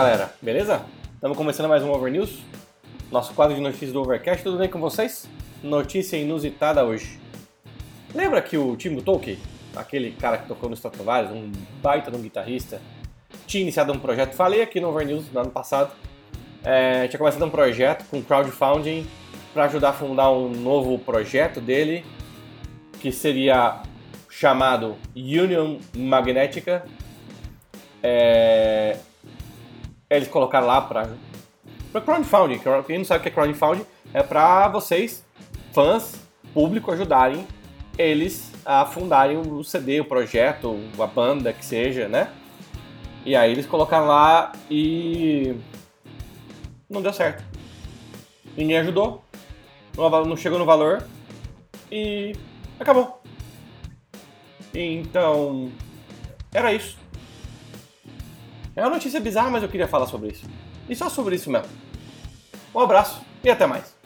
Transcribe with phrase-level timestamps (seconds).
[0.00, 0.80] galera, beleza?
[1.12, 2.38] Estamos começando mais um Over News,
[3.12, 4.42] nosso quadro de notícias do Overcast.
[4.42, 5.28] Tudo bem com vocês?
[5.62, 7.20] Notícia inusitada hoje.
[8.14, 9.38] Lembra que o Timo Tolkien,
[9.76, 11.52] aquele cara que tocou no Stratovarius, um
[11.82, 12.80] baita de um guitarrista,
[13.46, 15.92] tinha iniciado um projeto, falei aqui no Over News no ano passado,
[16.64, 19.06] é, tinha começado um projeto com crowdfunding
[19.52, 22.06] para ajudar a fundar um novo projeto dele,
[23.02, 23.82] que seria
[24.30, 26.86] chamado Union Magnética.
[28.02, 28.59] É,
[30.10, 31.08] eles colocaram lá para
[32.04, 32.60] crowdfunding.
[32.86, 35.24] Quem não sabe o que é crowdfunding, é para vocês,
[35.72, 36.16] fãs,
[36.52, 37.46] público, ajudarem
[37.96, 42.32] eles a fundarem o CD, o projeto, a banda que seja, né?
[43.24, 45.54] E aí eles colocaram lá e
[46.88, 47.44] não deu certo.
[48.56, 49.22] Ninguém ajudou,
[49.96, 51.06] não chegou no valor
[51.92, 52.34] e
[52.78, 53.20] acabou.
[54.74, 55.70] Então,
[56.52, 56.96] era isso.
[58.76, 60.46] É uma notícia bizarra, mas eu queria falar sobre isso.
[60.88, 61.68] E só sobre isso mesmo.
[62.74, 63.99] Um abraço e até mais.